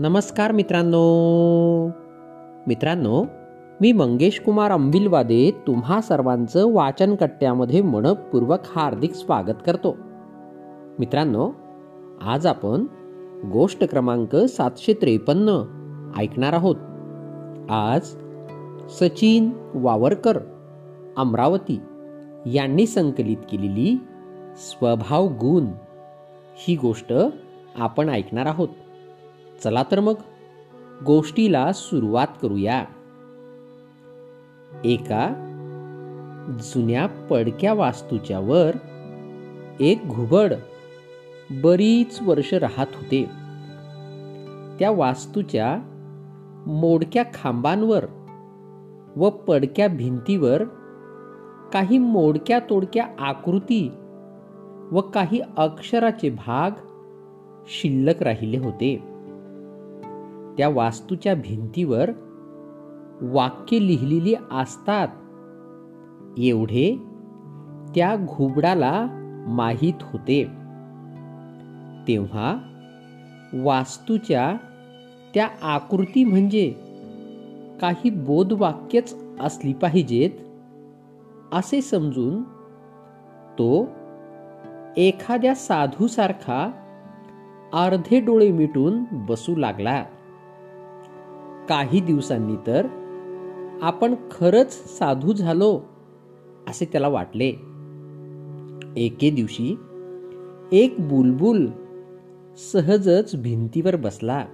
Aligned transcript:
नमस्कार 0.00 0.52
मित्रांनो. 0.52 1.00
मित्रांनो 2.66 3.24
मी 3.80 3.92
मंगेश 3.92 4.40
कुमार 4.40 4.70
अंबिलवादे 4.70 5.50
तुम्हा 5.66 6.00
सर्वांचं 6.00 6.72
वाचनकट्ट्यामध्ये 6.72 7.82
मनपूर्वक 7.82 8.58
हार्दिक 8.76 9.14
स्वागत 9.14 9.54
करतो. 9.66 9.96
मित्रांनो 10.98 11.50
आज 12.22 12.46
आपण 12.46 12.86
गोष्ट 13.52 13.84
क्रमांक 13.84 14.36
सातशे 14.36 14.92
त्रेपन्न 14.92 15.50
ऐकणार 16.18 16.52
आहोत. 16.52 16.76
आज 17.70 18.00
सचिन 18.88 19.50
वावरकर 19.74 20.38
अमरावती 21.16 21.80
यांनी 22.46 22.86
संकलित 22.86 23.36
केलेली 23.36 23.96
स्वभाव 24.56 25.24
गुण 25.26 25.64
ही 26.56 26.76
गोष्ट 26.76 27.12
आपण 27.78 28.08
ऐकणार 28.08 28.46
आहोत. 28.46 28.68
चला 29.64 29.82
तर 29.90 30.00
मग 30.00 30.14
गोष्टीला 31.06 31.72
सुरुवात 31.72 32.26
करूया. 32.42 32.84
एका 34.84 35.44
जुन्या 36.60 37.06
पडक्या 37.06 37.74
वास्तूच्या 37.74 38.38
वर 38.38 38.70
एक 39.80 40.00
घुबड 40.08 40.54
बरीच 41.50 42.22
वर्ष 42.22 42.54
राहत 42.54 42.86
होते. 42.94 43.24
त्या 44.78 44.90
वास्तूच्या 44.90 45.78
मोडक्या 46.66 47.24
खांबांवर 47.34 48.04
व 49.16 49.30
पडक्या 49.30 49.88
भिंतीवर 49.88 50.64
काही 51.72 51.98
मोडक्या 51.98 52.58
तोडक्या 52.58 53.06
आकृती 53.18 53.90
व 54.92 55.00
काही 55.00 55.40
अक्षराचे 55.56 56.30
भाग 56.30 56.70
शिल्लक 57.68 58.22
राहिले 58.22 58.58
होते. 58.58 59.17
त्या 60.58 60.68
वास्तूच्या 60.68 61.34
भिंतीवर 61.34 62.10
वाक्य 63.22 63.78
लिहिलेली 63.78 64.34
असतात. 64.50 65.08
एवढे 66.38 66.98
त्या 67.94 68.16
घुबडाला 68.16 69.06
माहीत 69.48 69.94
होते. 70.00 70.44
तेव्हा 72.08 72.56
वास्तूच्या 73.54 74.56
त्या 75.34 75.48
आकृती 75.62 76.24
म्हणजे 76.24 76.70
काही 77.80 78.10
बोधवाक्यच 78.10 79.16
असली 79.40 79.72
पाहिजेत 79.72 80.30
असे 81.52 81.80
समजून 81.80 82.42
तो 83.58 83.86
एखाद्या 84.96 85.54
साधूसारखा 85.54 86.70
अर्धे 87.72 88.20
डोळे 88.20 88.52
मिटून 88.52 89.04
बसू 89.12 89.56
लागला. 89.56 90.04
काही 91.68 92.00
दिवसांनी 92.00 92.56
तर 92.66 92.86
आपण 93.82 94.14
खरंच 94.30 94.72
साधू 94.98 95.32
झालो 95.32 95.80
असे 96.68 96.84
त्याला 96.84 97.08
वाटले. 97.08 97.48
एके 98.96 99.30
दिवशी 99.30 99.78
एक 100.72 100.94
बुलबुल 100.98 101.66
सहजच 102.72 103.36
भिंतीवर 103.36 103.96
बसला 103.96 104.44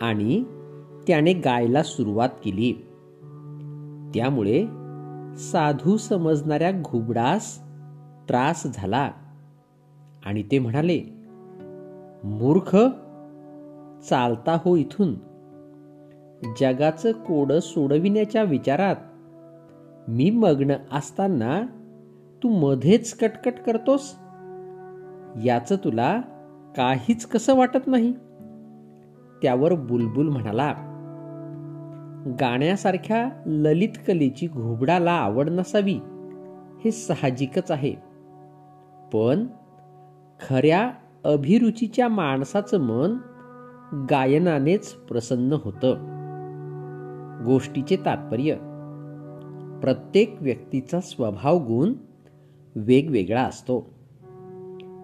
आणि 0.00 0.44
त्याने 1.06 1.32
गायला 1.32 1.82
सुरुवात 1.82 2.28
केली. 2.44 2.72
त्यामुळे 4.14 4.66
साधू 5.36 5.96
समजणाऱ्या 5.96 6.72
घुबडास 6.72 7.58
त्रास 8.28 8.66
झाला 8.74 9.10
आणि 10.26 10.42
ते 10.42 10.58
म्हणाले 10.58 11.00
मूर्ख 12.24 12.76
चालता 14.08 14.58
हो 14.64 14.76
इथून. 14.76 15.14
जगाचं 16.44 17.12
कोडं 17.12 17.60
सोडविण्याच्या 17.60 18.42
विचारात 18.42 18.96
मी 20.08 20.30
मग्न 20.30 20.72
असताना 20.92 21.62
तू 22.42 22.48
मध्येच 22.48 23.14
कटकट 23.14 23.52
करतोस? 23.66 24.14
याचं 25.44 25.76
तुला 25.76 26.20
काहीच 26.76 27.26
कसं 27.26 27.56
वाटत 27.56 27.86
नाही? 27.86 28.12
त्यावर 29.42 29.74
बुलबुल 29.74 30.28
म्हणाला. 30.28 30.74
गाण्यासारख्या 32.40 33.28
ललित 33.46 33.98
कलेची 34.06 34.46
घुबडाला 34.46 35.12
आवड 35.12 35.50
नसावी 35.50 36.00
हे 36.84 36.90
साहजिकच 36.90 37.70
आहे. 37.70 37.94
पण 39.12 39.46
खऱ्या 40.48 40.90
अभिरुचीच्या 41.24 42.08
माणसाचं 42.08 42.78
मन 42.80 43.16
गायनानेच 44.10 44.92
प्रसन्न 44.92 45.56
होतं. 45.64 46.15
गोष्टीचे 47.46 47.96
तात्पर्य. 47.96 48.54
प्रत्येक 49.82 50.36
व्यक्तीचा 50.40 51.00
स्वभाव 51.00 51.56
गुण 51.56 51.92
वेगवेगळा 52.76 53.42
असतो. 53.42 53.90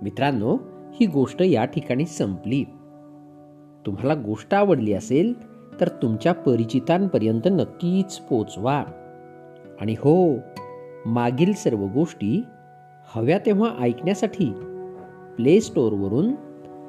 मित्रांनो 0.02 0.58
ही 0.92 1.06
गोष्ट 1.06 1.42
या 1.42 1.64
ठिकाणी 1.64 2.06
संपली. 2.06 2.64
तुम्हाला 3.86 4.14
गोष्ट 4.14 4.54
आवडली 4.54 4.92
असेल 4.92 5.32
तर 5.80 5.88
तुमच्या 5.88 6.32
परिचितांपर्यंत 6.32 7.40
नक्कीच 7.46 8.18
पोचवा. 8.18 8.84
आणि 9.80 9.92
हो 9.92 10.36
मागील 11.06 11.52
सर्व 11.52 11.86
गोष्टी 11.86 12.42
हव्या 13.14 13.38
तेव्हा 13.38 13.70
ऐकण्यासाठी 13.80 14.52
प्ले 15.36 15.60
स्टोअरवरून 15.60 16.34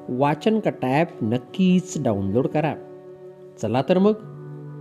वाचन 0.08 0.60
ॲप 0.82 1.08
नक्कीच 1.22 2.02
डाउनलोड 2.02 2.46
करा. 2.46 2.74
चला 3.62 3.82
तर 3.88 3.98
मग 3.98 4.33